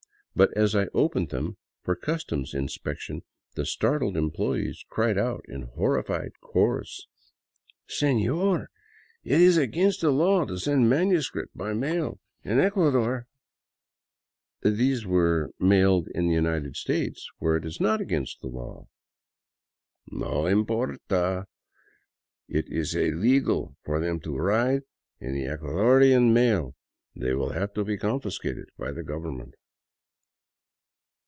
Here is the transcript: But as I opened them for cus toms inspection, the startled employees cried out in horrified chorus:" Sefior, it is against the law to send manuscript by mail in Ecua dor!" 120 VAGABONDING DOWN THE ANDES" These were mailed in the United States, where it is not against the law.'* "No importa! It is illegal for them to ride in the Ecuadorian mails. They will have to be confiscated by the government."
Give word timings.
But 0.33 0.55
as 0.57 0.73
I 0.77 0.87
opened 0.93 1.27
them 1.29 1.57
for 1.83 1.93
cus 1.93 2.23
toms 2.23 2.53
inspection, 2.53 3.23
the 3.55 3.65
startled 3.65 4.15
employees 4.15 4.85
cried 4.87 5.17
out 5.17 5.43
in 5.49 5.63
horrified 5.63 6.31
chorus:" 6.39 7.05
Sefior, 7.89 8.67
it 9.25 9.41
is 9.41 9.57
against 9.57 9.99
the 9.99 10.09
law 10.09 10.45
to 10.45 10.57
send 10.57 10.89
manuscript 10.89 11.51
by 11.55 11.73
mail 11.73 12.21
in 12.45 12.59
Ecua 12.59 12.93
dor!" 12.93 13.27
120 14.61 14.63
VAGABONDING 14.63 14.63
DOWN 14.63 14.63
THE 14.63 14.69
ANDES" 14.69 14.79
These 14.79 15.05
were 15.05 15.51
mailed 15.59 16.07
in 16.15 16.27
the 16.29 16.33
United 16.35 16.77
States, 16.77 17.27
where 17.39 17.57
it 17.57 17.65
is 17.65 17.81
not 17.81 17.99
against 17.99 18.39
the 18.39 18.47
law.'* 18.47 18.87
"No 20.09 20.45
importa! 20.45 21.45
It 22.47 22.69
is 22.69 22.95
illegal 22.95 23.75
for 23.83 23.99
them 23.99 24.21
to 24.21 24.37
ride 24.37 24.83
in 25.19 25.33
the 25.33 25.43
Ecuadorian 25.43 26.31
mails. 26.31 26.73
They 27.17 27.33
will 27.33 27.49
have 27.49 27.73
to 27.73 27.83
be 27.83 27.97
confiscated 27.97 28.69
by 28.77 28.93
the 28.93 29.03
government." 29.03 29.55